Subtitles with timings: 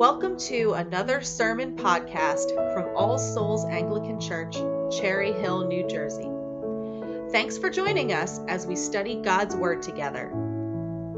[0.00, 4.56] Welcome to another sermon podcast from All Souls Anglican Church,
[4.98, 6.26] Cherry Hill, New Jersey.
[7.30, 10.32] Thanks for joining us as we study God's Word together.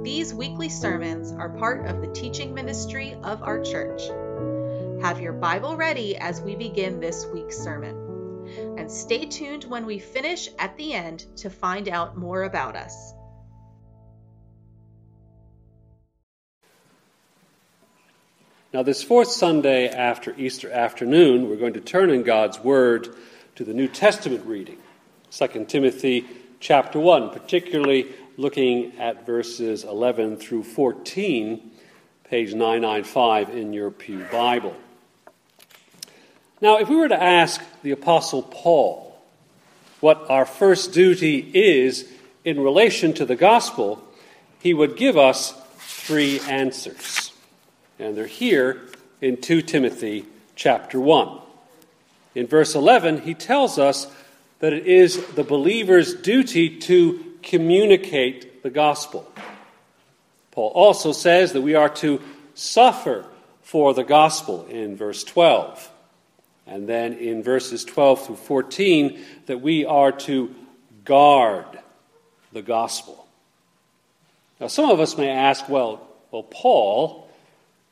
[0.03, 4.03] These weekly sermons are part of the teaching ministry of our church.
[5.01, 8.49] Have your Bible ready as we begin this week's sermon.
[8.77, 13.15] And stay tuned when we finish at the end to find out more about us.
[18.73, 23.15] Now, this fourth Sunday after Easter afternoon, we're going to turn in God's Word
[23.57, 24.79] to the New Testament reading,
[25.31, 26.25] 2 Timothy
[26.59, 28.07] chapter 1, particularly
[28.39, 31.71] looking at verses 11 through 14,
[32.25, 34.75] page 995 in your Pew Bible.
[36.63, 39.23] Now, if we were to ask the Apostle Paul
[40.01, 42.11] what our first duty is
[42.43, 44.03] in relation to the gospel,
[44.61, 47.32] he would give us three answers
[48.03, 48.81] and they're here
[49.21, 51.39] in 2 Timothy chapter 1.
[52.35, 54.09] In verse 11, he tells us
[54.59, 59.31] that it is the believer's duty to communicate the gospel.
[60.51, 62.21] Paul also says that we are to
[62.55, 63.25] suffer
[63.63, 65.91] for the gospel in verse 12.
[66.67, 70.55] And then in verses 12 through 14, that we are to
[71.05, 71.67] guard
[72.53, 73.27] the gospel.
[74.61, 77.22] Now, some of us may ask, well, well, Paul,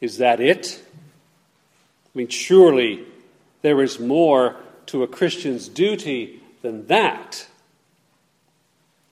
[0.00, 0.82] is that it?
[2.14, 3.04] I mean, surely
[3.62, 4.56] there is more
[4.86, 7.46] to a Christian's duty than that.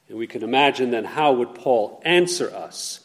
[0.09, 3.01] And we can imagine then how would Paul answer us?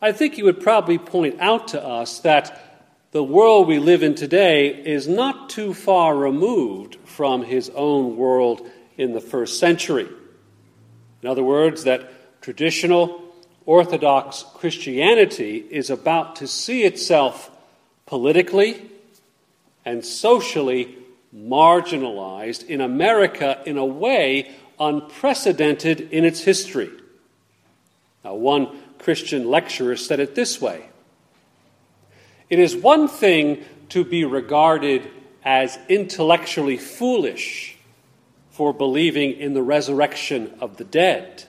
[0.00, 2.70] I think he would probably point out to us that
[3.12, 8.66] the world we live in today is not too far removed from his own world
[8.96, 10.08] in the first century.
[11.22, 13.20] In other words, that traditional
[13.70, 17.52] Orthodox Christianity is about to see itself
[18.04, 18.82] politically
[19.84, 20.98] and socially
[21.32, 26.90] marginalized in America in a way unprecedented in its history.
[28.24, 30.86] Now, one Christian lecturer said it this way
[32.48, 35.08] It is one thing to be regarded
[35.44, 37.76] as intellectually foolish
[38.50, 41.44] for believing in the resurrection of the dead.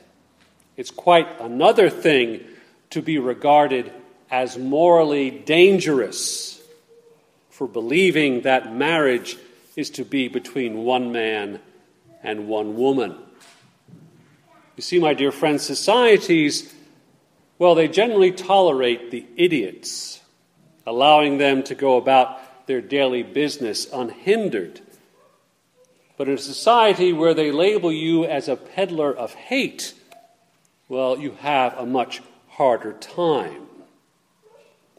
[0.82, 2.44] It's quite another thing
[2.90, 3.94] to be regarded
[4.32, 6.60] as morally dangerous
[7.52, 9.38] for believing that marriage
[9.76, 11.60] is to be between one man
[12.24, 13.16] and one woman.
[14.76, 16.74] You see, my dear friends, societies,
[17.60, 20.20] well, they generally tolerate the idiots,
[20.88, 24.82] allowing them to go about their daily business unhindered.
[26.18, 29.94] But in a society where they label you as a peddler of hate,
[30.92, 33.66] well, you have a much harder time.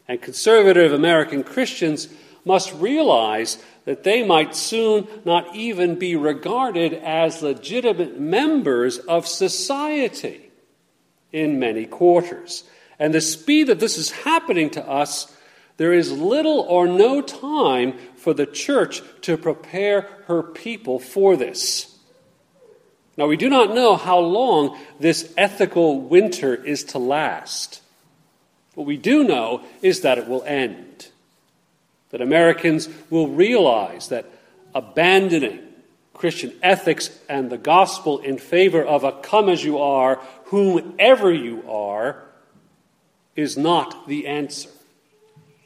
[0.07, 2.09] And conservative American Christians
[2.43, 10.49] must realize that they might soon not even be regarded as legitimate members of society
[11.31, 12.63] in many quarters.
[12.97, 15.31] And the speed that this is happening to us,
[15.77, 21.92] there is little or no time for the church to prepare her people for this.
[23.15, 27.81] Now, we do not know how long this ethical winter is to last.
[28.73, 31.09] What we do know is that it will end.
[32.09, 34.25] That Americans will realize that
[34.73, 35.59] abandoning
[36.13, 41.63] Christian ethics and the gospel in favor of a come as you are, whomever you
[41.69, 42.23] are,
[43.35, 44.69] is not the answer.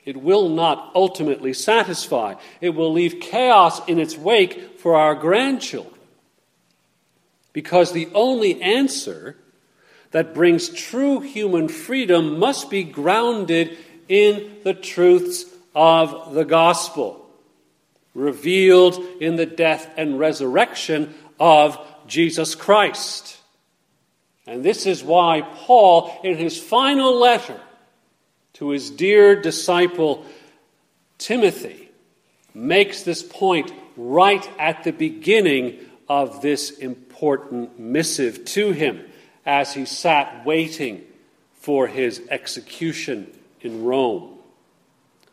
[0.06, 2.36] It will not ultimately satisfy.
[2.62, 5.97] It will leave chaos in its wake for our grandchildren.
[7.58, 9.36] Because the only answer
[10.12, 13.76] that brings true human freedom must be grounded
[14.08, 17.28] in the truths of the gospel,
[18.14, 23.40] revealed in the death and resurrection of Jesus Christ.
[24.46, 27.60] And this is why Paul, in his final letter
[28.54, 30.28] to his dear disciple
[31.18, 31.90] Timothy,
[32.54, 37.07] makes this point right at the beginning of this important
[37.78, 39.06] missive to him
[39.46, 41.04] as he sat waiting
[41.54, 43.32] for his execution
[43.62, 44.38] in Rome.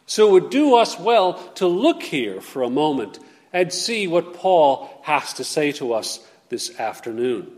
[0.06, 3.18] So it would do us well to look here for a moment
[3.52, 7.50] and see what Paul has to say to us this afternoon.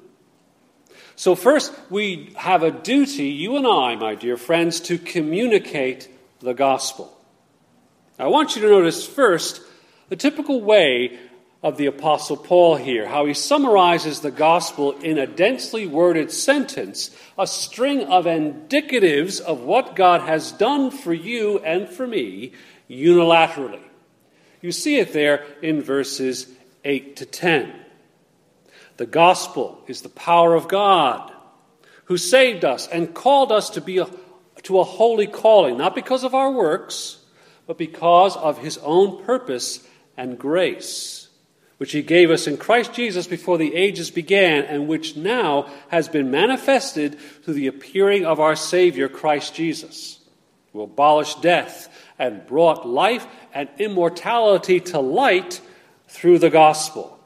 [1.19, 6.09] So, first, we have a duty, you and I, my dear friends, to communicate
[6.41, 7.11] the gospel.
[8.19, 9.63] I want you to notice first
[10.11, 11.19] the typical way
[11.63, 17.11] of the Apostle Paul here, how he summarizes the gospel in a densely worded sentence,
[17.39, 22.53] a string of indicatives of what God has done for you and for me
[22.89, 23.83] unilaterally.
[24.61, 26.47] You see it there in verses
[26.85, 27.73] 8 to 10.
[28.97, 31.33] The gospel is the power of God
[32.05, 34.09] who saved us and called us to be a,
[34.63, 37.19] to a holy calling, not because of our works,
[37.67, 39.87] but because of his own purpose
[40.17, 41.16] and grace,
[41.79, 46.09] which he gave us in Christ Jesus before the ages began, and which now has
[46.09, 50.21] been manifested through the appearing of our Savior, Christ Jesus,
[50.73, 55.61] who abolished death and brought life and immortality to light
[56.09, 57.19] through the gospel.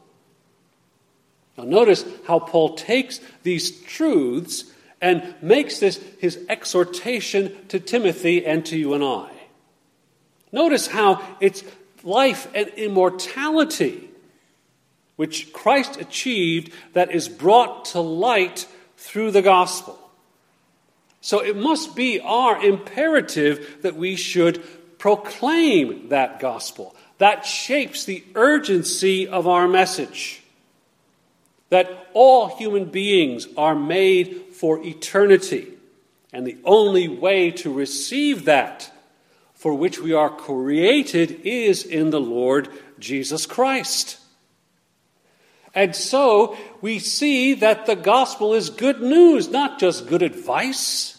[1.57, 4.65] Now, notice how Paul takes these truths
[5.01, 9.31] and makes this his exhortation to Timothy and to you and I.
[10.53, 11.63] Notice how it's
[12.03, 14.10] life and immortality
[15.21, 19.99] which Christ achieved that is brought to light through the gospel.
[21.21, 24.65] So it must be our imperative that we should
[24.99, 26.97] proclaim that gospel.
[27.19, 30.43] That shapes the urgency of our message.
[31.69, 35.69] That all human beings are made for eternity.
[36.33, 38.91] And the only way to receive that
[39.53, 44.17] for which we are created is in the Lord Jesus Christ.
[45.75, 51.17] And so we see that the gospel is good news, not just good advice.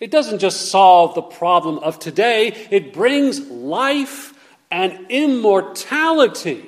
[0.00, 4.34] It doesn't just solve the problem of today, it brings life
[4.70, 6.64] and immortality.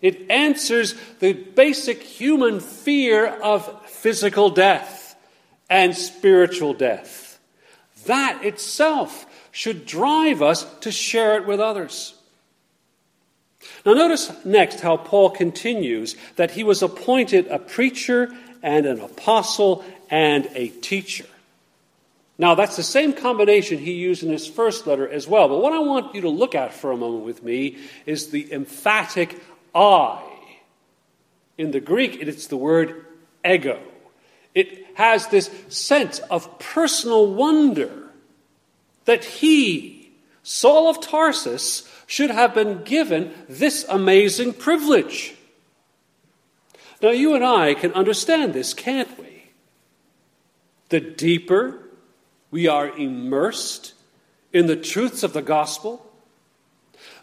[0.00, 5.16] It answers the basic human fear of physical death
[5.68, 7.40] and spiritual death.
[8.06, 12.14] That itself should drive us to share it with others.
[13.84, 18.32] Now, notice next how Paul continues that he was appointed a preacher
[18.62, 21.26] and an apostle and a teacher.
[22.38, 25.48] Now, that's the same combination he used in his first letter as well.
[25.48, 28.52] But what I want you to look at for a moment with me is the
[28.52, 29.40] emphatic
[29.74, 30.22] I.
[31.56, 33.04] In the Greek, it's the word
[33.44, 33.80] ego.
[34.54, 38.08] It has this sense of personal wonder
[39.04, 40.12] that he,
[40.44, 45.34] Saul of Tarsus, should have been given this amazing privilege.
[47.02, 49.50] Now, you and I can understand this, can't we?
[50.88, 51.78] The deeper
[52.50, 53.92] we are immersed
[54.54, 56.04] in the truths of the gospel,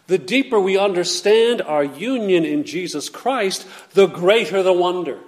[0.06, 5.18] the deeper we understand our union in Jesus Christ, the greater the wonder.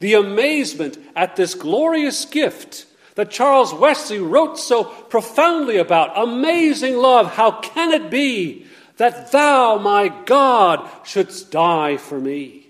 [0.00, 6.12] The amazement at this glorious gift that Charles Wesley wrote so profoundly about.
[6.16, 8.66] Amazing love, how can it be
[8.96, 12.66] that thou, my God, shouldst die for me?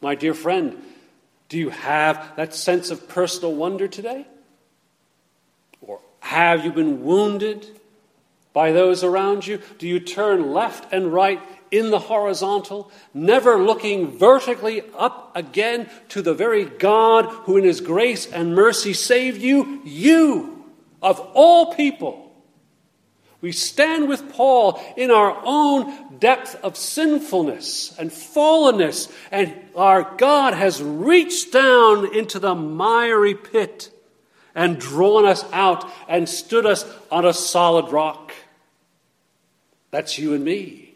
[0.00, 0.82] My dear friend,
[1.48, 4.26] do you have that sense of personal wonder today?
[5.80, 7.66] Or have you been wounded
[8.52, 9.60] by those around you?
[9.78, 16.22] Do you turn left and right in the horizontal, never looking vertically up again to
[16.22, 20.64] the very God who, in His grace and mercy, saved you, you,
[21.00, 22.26] of all people.
[23.40, 30.52] We stand with Paul in our own depth of sinfulness and fallenness, and our God
[30.52, 33.90] has reached down into the miry pit
[34.54, 38.32] and drawn us out and stood us on a solid rock.
[39.90, 40.89] That's you and me.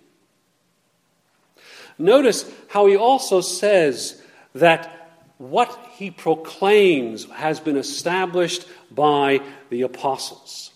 [1.98, 4.22] Notice how he also says
[4.54, 5.04] that
[5.38, 10.70] what he proclaims has been established by the apostles.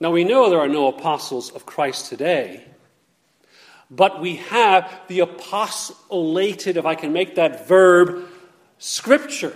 [0.00, 2.64] Now, we know there are no apostles of Christ today,
[3.90, 8.28] but we have the apostolated, if I can make that verb,
[8.78, 9.54] scripture.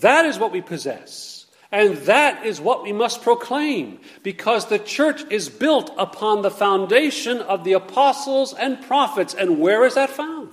[0.00, 1.39] That is what we possess.
[1.72, 7.38] And that is what we must proclaim, because the church is built upon the foundation
[7.38, 9.34] of the apostles and prophets.
[9.34, 10.50] And where is that found?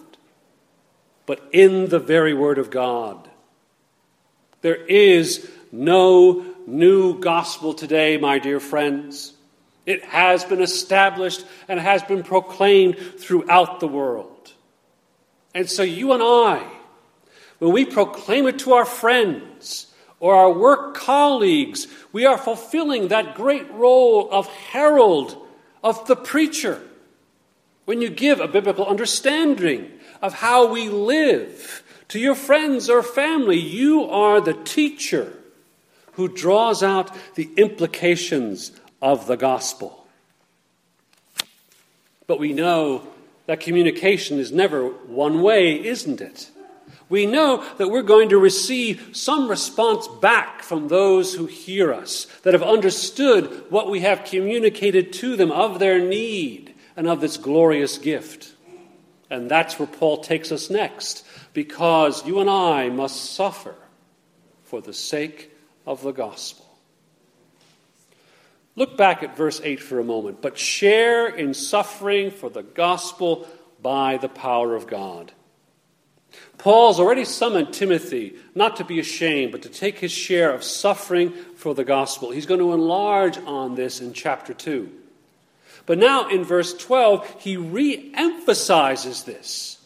[1.26, 3.28] But in the very Word of God.
[4.62, 9.34] There is no new gospel today, my dear friends.
[9.86, 14.54] It has been established and has been proclaimed throughout the world.
[15.56, 16.68] And so you and I,
[17.58, 19.88] when we proclaim it to our friends,
[20.20, 25.38] or our work colleagues, we are fulfilling that great role of herald,
[25.84, 26.82] of the preacher.
[27.86, 33.60] When you give a biblical understanding of how we live to your friends or family,
[33.60, 35.34] you are the teacher
[36.14, 38.72] who draws out the implications
[39.02, 40.08] of the gospel.
[42.26, 43.08] But we know
[43.46, 46.50] that communication is never one way, isn't it?
[47.10, 52.26] We know that we're going to receive some response back from those who hear us,
[52.44, 57.38] that have understood what we have communicated to them of their need and of this
[57.38, 58.54] glorious gift.
[59.30, 63.76] And that's where Paul takes us next, because you and I must suffer
[64.64, 65.52] for the sake
[65.86, 66.66] of the gospel.
[68.76, 70.42] Look back at verse 8 for a moment.
[70.42, 73.48] But share in suffering for the gospel
[73.82, 75.32] by the power of God.
[76.58, 81.32] Paul's already summoned Timothy not to be ashamed, but to take his share of suffering
[81.56, 82.32] for the gospel.
[82.32, 84.90] He's going to enlarge on this in chapter 2.
[85.86, 89.78] But now in verse 12, he re emphasizes this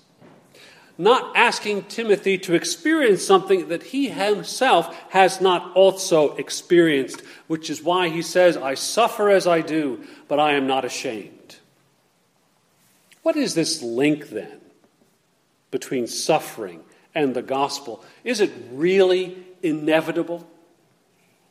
[1.02, 7.82] not asking Timothy to experience something that he himself has not also experienced, which is
[7.82, 11.56] why he says, I suffer as I do, but I am not ashamed.
[13.24, 14.62] What is this link then
[15.72, 16.84] between suffering
[17.16, 18.04] and the gospel?
[18.24, 20.48] Is it really inevitable?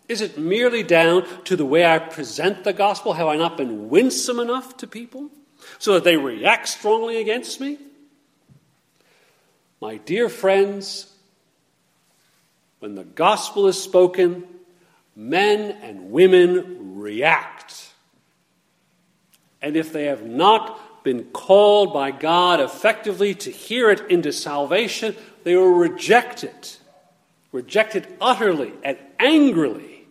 [0.08, 3.14] Is it merely down to the way I present the gospel?
[3.14, 5.30] Have I not been winsome enough to people
[5.78, 7.78] so that they react strongly against me?
[9.80, 11.12] My dear friends,
[12.80, 14.44] when the gospel is spoken,
[15.14, 17.92] men and women react.
[19.62, 25.16] And if they have not been called by God effectively to hear it into salvation,
[25.44, 26.70] they were rejected,
[27.52, 30.06] rejected utterly and angrily.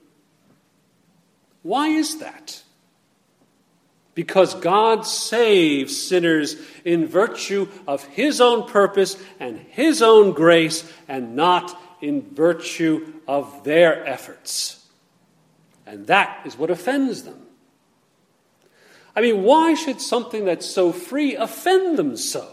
[1.61, 2.63] Why is that?
[4.19, 11.37] because God saves sinners in virtue of His own purpose and His own grace, and
[11.37, 14.85] not in virtue of their efforts.
[15.85, 17.39] And that is what offends them.
[19.19, 22.47] I mean, why should something that's so free offend them so?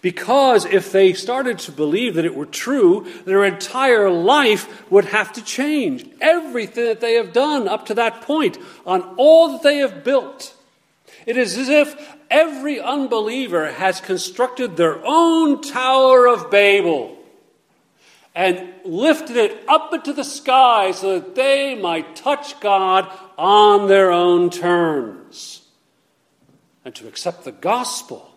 [0.00, 5.34] Because if they started to believe that it were true, their entire life would have
[5.34, 6.08] to change.
[6.18, 10.56] Everything that they have done up to that point, on all that they have built.
[11.26, 17.18] It is as if every unbeliever has constructed their own Tower of Babel
[18.34, 24.10] and lifted it up into the sky so that they might touch God on their
[24.10, 25.19] own terms.
[26.84, 28.30] And to accept the gospel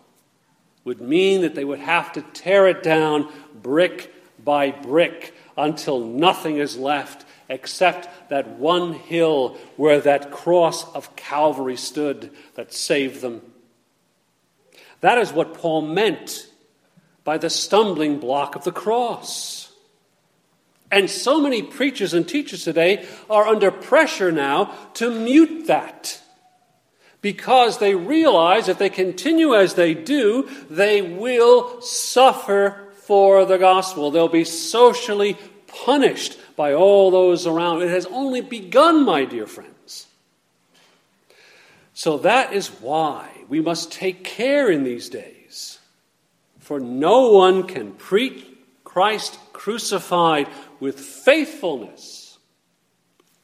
[0.84, 6.58] would mean that they would have to tear it down brick by brick until nothing
[6.58, 13.42] is left except that one hill where that cross of Calvary stood that saved them.
[15.00, 16.48] That is what Paul meant
[17.24, 19.70] by the stumbling block of the cross.
[20.90, 26.20] And so many preachers and teachers today are under pressure now to mute that
[27.24, 34.10] because they realize if they continue as they do, they will suffer for the gospel.
[34.10, 37.80] They'll be socially punished by all those around.
[37.80, 40.06] It has only begun, my dear friends.
[41.94, 45.78] So that is why we must take care in these days.
[46.58, 48.46] For no one can preach
[48.84, 50.46] Christ crucified
[50.78, 52.36] with faithfulness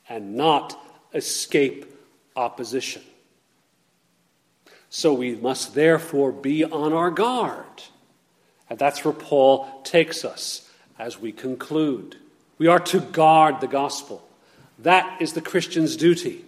[0.06, 0.78] and not
[1.14, 1.86] escape
[2.36, 3.00] opposition.
[4.90, 7.64] So we must therefore be on our guard.
[8.68, 10.68] And that's where Paul takes us
[10.98, 12.16] as we conclude.
[12.58, 14.28] We are to guard the gospel.
[14.80, 16.44] That is the Christian's duty.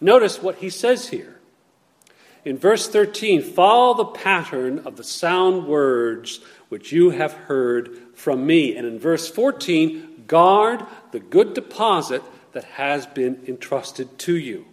[0.00, 1.40] Notice what he says here.
[2.44, 8.46] In verse 13, follow the pattern of the sound words which you have heard from
[8.46, 8.76] me.
[8.76, 14.66] And in verse 14, guard the good deposit that has been entrusted to you.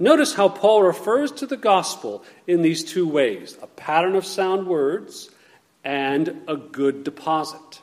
[0.00, 4.66] Notice how Paul refers to the gospel in these two ways a pattern of sound
[4.66, 5.28] words
[5.84, 7.82] and a good deposit.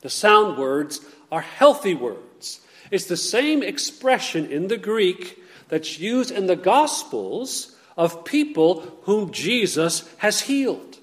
[0.00, 2.60] The sound words are healthy words.
[2.90, 9.30] It's the same expression in the Greek that's used in the Gospels of people whom
[9.30, 10.96] Jesus has healed.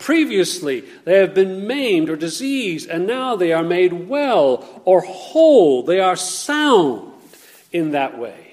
[0.00, 5.84] Previously, they have been maimed or diseased, and now they are made well or whole.
[5.84, 7.12] They are sound
[7.70, 8.45] in that way.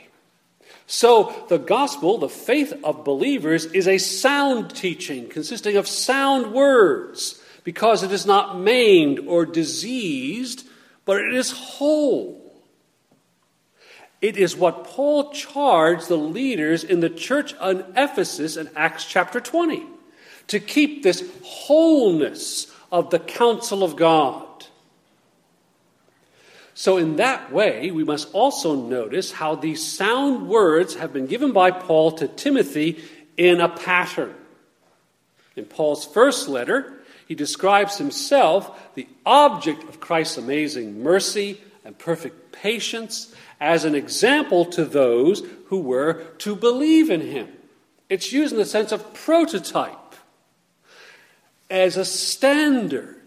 [0.86, 7.42] So, the gospel, the faith of believers, is a sound teaching consisting of sound words
[7.64, 10.68] because it is not maimed or diseased,
[11.06, 12.40] but it is whole.
[14.22, 19.42] It is what Paul charged the leaders in the church in Ephesus in Acts chapter
[19.42, 19.84] 20
[20.48, 24.46] to keep this wholeness of the counsel of God.
[26.76, 31.52] So, in that way, we must also notice how these sound words have been given
[31.52, 33.04] by Paul to Timothy
[33.38, 34.34] in a pattern.
[35.56, 36.94] In Paul's first letter,
[37.28, 44.66] he describes himself, the object of Christ's amazing mercy and perfect patience, as an example
[44.66, 47.50] to those who were to believe in him.
[48.10, 50.16] It's used in the sense of prototype,
[51.70, 53.23] as a standard.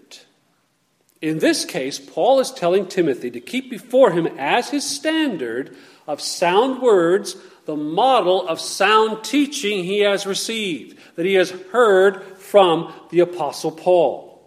[1.27, 6.21] In this case, Paul is telling Timothy to keep before him as his standard of
[6.21, 12.93] sound words the model of sound teaching he has received, that he has heard from
[13.11, 14.41] the Apostle Paul.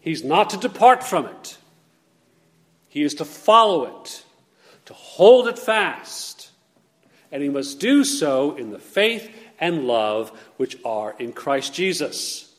[0.00, 1.56] He's not to depart from it,
[2.88, 4.24] he is to follow it,
[4.86, 6.50] to hold it fast,
[7.30, 9.30] and he must do so in the faith
[9.60, 12.51] and love which are in Christ Jesus.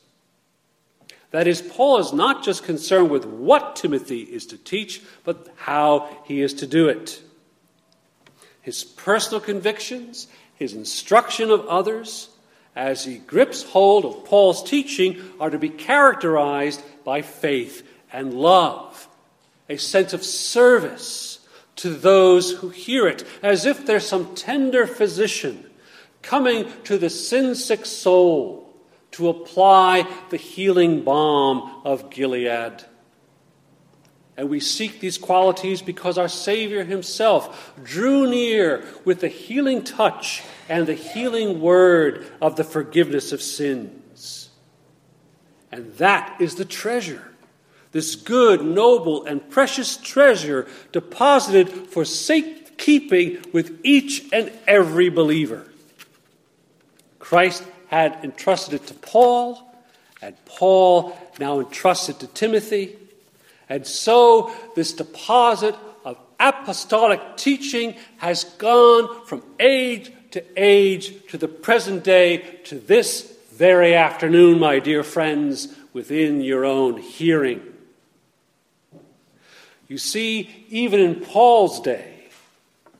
[1.34, 6.08] That is, Paul is not just concerned with what Timothy is to teach, but how
[6.26, 7.20] he is to do it.
[8.62, 12.28] His personal convictions, his instruction of others,
[12.76, 19.08] as he grips hold of Paul's teaching, are to be characterized by faith and love,
[19.68, 21.40] a sense of service
[21.74, 25.68] to those who hear it, as if there's some tender physician
[26.22, 28.63] coming to the sin sick soul
[29.14, 32.84] to apply the healing balm of Gilead.
[34.36, 40.42] And we seek these qualities because our Savior Himself drew near with the healing touch
[40.68, 44.50] and the healing word of the forgiveness of sins.
[45.70, 47.32] And that is the treasure,
[47.92, 55.68] this good, noble, and precious treasure deposited for safekeeping with each and every believer.
[57.20, 57.62] Christ
[57.94, 59.62] had entrusted it to Paul,
[60.20, 62.96] and Paul now entrusted it to Timothy.
[63.68, 71.46] And so this deposit of apostolic teaching has gone from age to age to the
[71.46, 77.62] present day to this very afternoon, my dear friends, within your own hearing.
[79.86, 82.26] You see, even in Paul's day,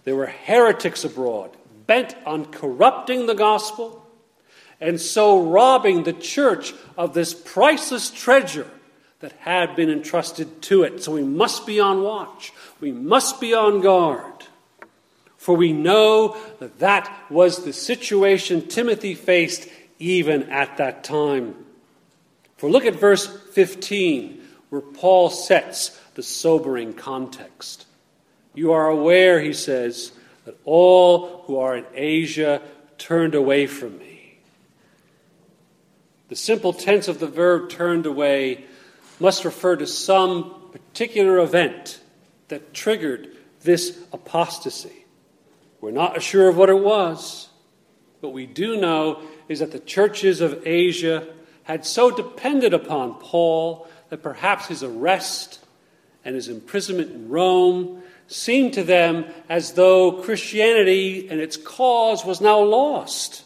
[0.04, 1.50] there were heretics abroad
[1.88, 4.03] bent on corrupting the gospel
[4.80, 8.70] and so robbing the church of this priceless treasure
[9.20, 11.02] that had been entrusted to it.
[11.02, 12.52] So we must be on watch.
[12.80, 14.32] We must be on guard.
[15.38, 21.54] For we know that that was the situation Timothy faced even at that time.
[22.56, 27.86] For look at verse 15, where Paul sets the sobering context.
[28.54, 30.12] You are aware, he says,
[30.44, 32.62] that all who are in Asia
[32.98, 34.13] turned away from me.
[36.28, 38.64] The simple tense of the verb turned away
[39.20, 42.00] must refer to some particular event
[42.48, 43.28] that triggered
[43.62, 45.04] this apostasy.
[45.80, 47.48] We're not sure of what it was.
[48.20, 51.28] What we do know is that the churches of Asia
[51.64, 55.62] had so depended upon Paul that perhaps his arrest
[56.24, 62.40] and his imprisonment in Rome seemed to them as though Christianity and its cause was
[62.40, 63.44] now lost.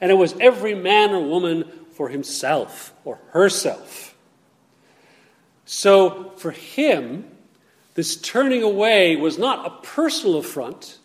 [0.00, 1.64] And it was every man or woman
[1.98, 4.16] for himself or herself.
[5.64, 7.28] So for him,
[7.94, 10.96] this turning away was not a personal affront,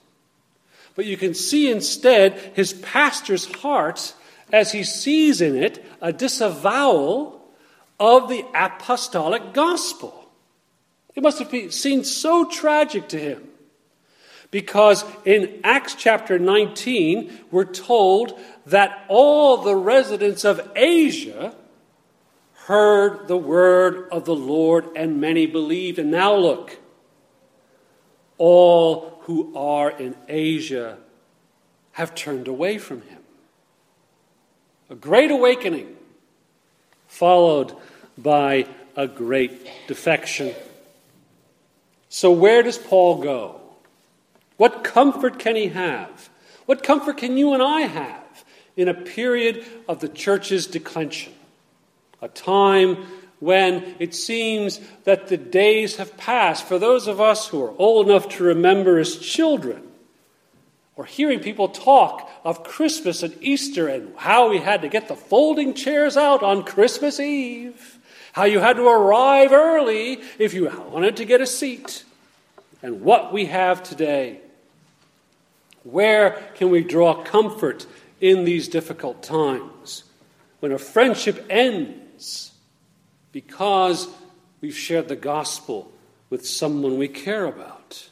[0.93, 4.13] but you can see instead his pastor's heart
[4.51, 7.43] as he sees in it a disavowal
[7.99, 10.29] of the apostolic gospel.
[11.15, 13.49] It must have been, seemed so tragic to him.
[14.53, 21.55] Because in Acts chapter 19, we're told that all the residents of Asia
[22.67, 25.97] heard the word of the Lord and many believed.
[25.97, 26.77] And now look,
[28.37, 30.99] all who are in Asia
[31.93, 33.23] have turned away from him.
[34.91, 35.95] A great awakening
[37.07, 37.75] followed
[38.19, 40.53] by a great defection.
[42.09, 43.61] So, where does Paul go?
[44.57, 46.29] What comfort can he have?
[46.65, 51.33] What comfort can you and I have in a period of the church's declension?
[52.21, 53.05] A time
[53.39, 56.65] when it seems that the days have passed.
[56.65, 59.83] For those of us who are old enough to remember as children,
[60.95, 65.15] or hearing people talk of Christmas and Easter and how we had to get the
[65.15, 67.99] folding chairs out on Christmas Eve,
[68.33, 72.05] how you had to arrive early if you wanted to get a seat,
[72.83, 74.41] and what we have today.
[75.83, 77.87] Where can we draw comfort
[78.21, 80.03] in these difficult times?
[80.59, 82.51] When a friendship ends
[83.31, 84.07] because
[84.61, 85.91] we've shared the gospel
[86.29, 88.09] with someone we care about.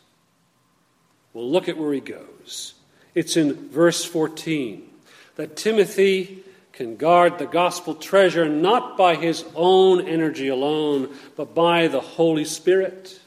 [1.34, 2.73] Well, look at where he goes.
[3.13, 4.88] It's in verse 14
[5.36, 11.88] that Timothy can guard the gospel treasure not by his own energy alone, but by
[11.88, 13.20] the Holy Spirit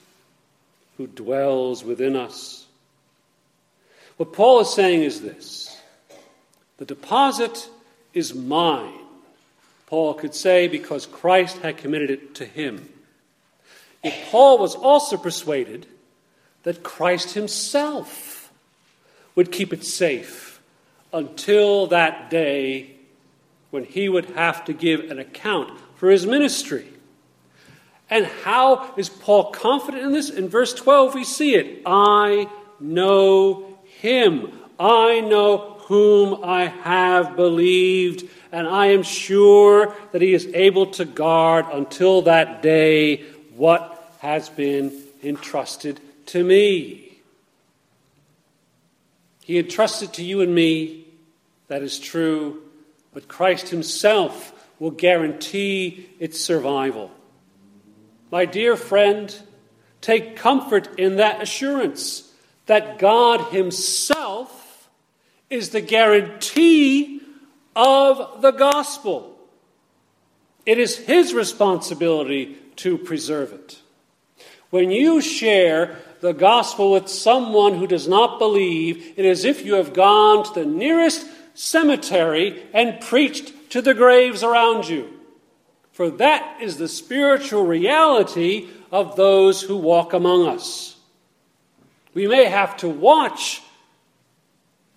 [0.96, 2.66] who dwells within us.
[4.16, 5.76] What Paul is saying is this
[6.76, 7.68] the deposit
[8.12, 9.00] is mine.
[9.86, 12.88] Paul could say because Christ had committed it to him.
[14.02, 15.86] Yet Paul was also persuaded
[16.62, 18.52] that Christ himself
[19.34, 20.60] would keep it safe
[21.12, 22.90] until that day
[23.70, 26.86] when he would have to give an account for his ministry.
[28.14, 30.30] And how is Paul confident in this?
[30.30, 31.82] In verse 12, we see it.
[31.84, 32.48] I
[32.78, 34.52] know him.
[34.78, 41.04] I know whom I have believed, and I am sure that he is able to
[41.04, 43.24] guard until that day
[43.56, 44.92] what has been
[45.24, 47.18] entrusted to me.
[49.42, 51.08] He entrusted to you and me,
[51.66, 52.62] that is true,
[53.12, 57.10] but Christ Himself will guarantee its survival.
[58.34, 59.32] My dear friend,
[60.00, 62.32] take comfort in that assurance
[62.66, 64.90] that God Himself
[65.48, 67.20] is the guarantee
[67.76, 69.38] of the gospel.
[70.66, 73.78] It is His responsibility to preserve it.
[74.70, 79.64] When you share the gospel with someone who does not believe, it is as if
[79.64, 85.13] you have gone to the nearest cemetery and preached to the graves around you.
[85.94, 90.96] For that is the spiritual reality of those who walk among us.
[92.14, 93.62] We may have to watch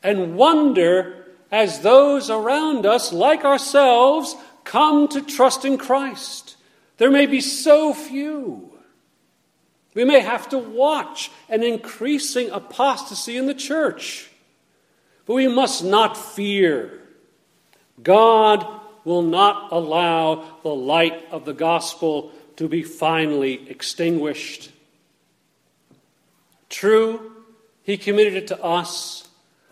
[0.02, 6.58] and wonder as those around us, like ourselves, come to trust in Christ.
[6.98, 8.72] There may be so few.
[9.94, 14.32] We may have to watch an increasing apostasy in the church.
[15.28, 17.02] But we must not fear.
[18.02, 18.66] God
[19.08, 24.70] will not allow the light of the gospel to be finally extinguished.
[26.70, 27.32] True,
[27.84, 29.30] He committed it to us,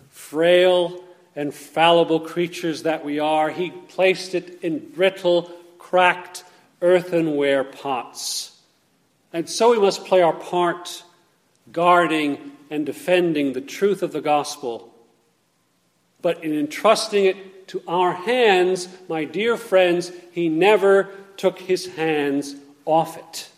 [0.10, 1.04] frail
[1.36, 3.50] and fallible creatures that we are.
[3.50, 6.46] He placed it in brittle, cracked
[6.82, 8.58] earthenware pots.
[9.34, 11.04] And so we must play our part,
[11.74, 14.96] guarding and defending the truth of the gospel
[16.26, 22.56] but in entrusting it to our hands, my dear friends, he never took his hands
[22.86, 23.50] off it.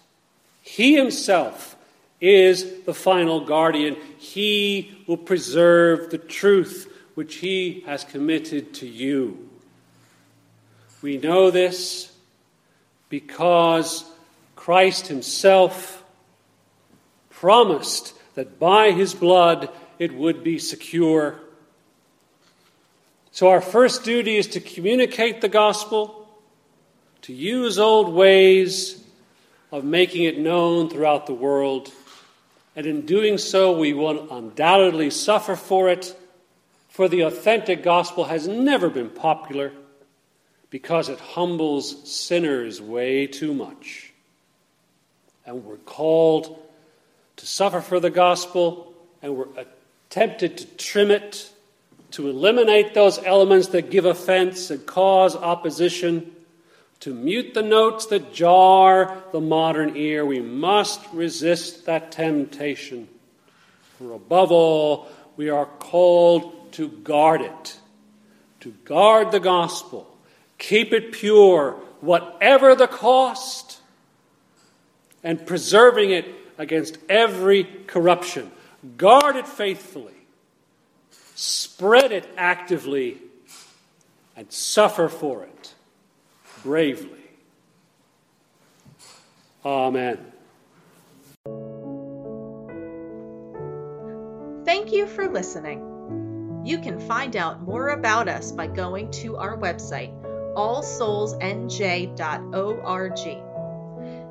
[0.62, 1.76] He himself
[2.20, 3.96] is the final guardian.
[4.17, 9.50] He will preserve the truth which he has committed to you.
[11.02, 12.12] We know this
[13.10, 14.04] because
[14.56, 16.04] Christ himself
[17.30, 21.39] promised that by his blood it would be secure.
[23.38, 26.28] So, our first duty is to communicate the gospel,
[27.21, 29.00] to use old ways
[29.71, 31.91] of making it known throughout the world.
[32.76, 36.19] And in doing so, we will undoubtedly suffer for it,
[36.89, 39.71] for the authentic gospel has never been popular
[40.71, 44.12] because it humbles sinners way too much.
[45.45, 46.58] And we're called
[47.36, 49.63] to suffer for the gospel, and we're
[50.10, 51.52] tempted to trim it
[52.12, 56.32] to eliminate those elements that give offense and cause opposition,
[57.02, 60.26] to mute the notes that jar the modern ear.
[60.26, 63.08] We must resist that temptation.
[63.98, 67.78] For above all, we are called to guard it,
[68.62, 70.08] to guard the gospel,
[70.58, 73.80] keep it pure, whatever the cost,
[75.24, 76.26] and preserving it
[76.58, 78.52] against every corruption.
[78.98, 80.16] Guard it faithfully
[81.38, 83.19] spread it actively,
[84.36, 85.76] and suffer for it
[86.63, 87.12] bravely.
[89.63, 90.17] Amen.
[94.65, 96.63] Thank you for listening.
[96.65, 100.12] You can find out more about us by going to our website,
[100.56, 103.46] allsoulsnj.org.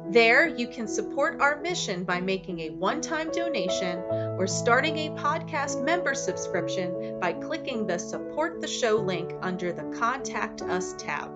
[0.08, 3.98] There, you can support our mission by making a one time donation
[4.38, 9.82] or starting a podcast member subscription by clicking the Support the Show link under the
[9.98, 11.32] Contact Us tab.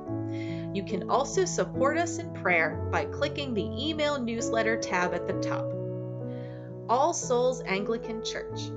[0.73, 5.41] You can also support us in prayer by clicking the email newsletter tab at the
[5.41, 5.67] top.
[6.89, 8.71] All Souls Anglican Church.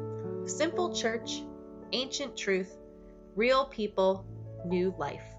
[0.46, 1.44] Simple church,
[1.92, 2.76] ancient truth,
[3.36, 4.26] real people,
[4.66, 5.33] new life.